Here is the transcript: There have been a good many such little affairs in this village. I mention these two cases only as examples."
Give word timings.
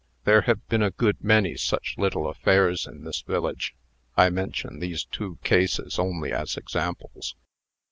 There 0.23 0.41
have 0.41 0.67
been 0.67 0.81
a 0.81 0.89
good 0.89 1.23
many 1.23 1.55
such 1.57 1.93
little 1.95 2.27
affairs 2.27 2.87
in 2.87 3.03
this 3.03 3.21
village. 3.21 3.75
I 4.17 4.31
mention 4.31 4.79
these 4.79 5.05
two 5.05 5.37
cases 5.43 5.99
only 5.99 6.31
as 6.33 6.57
examples." 6.57 7.35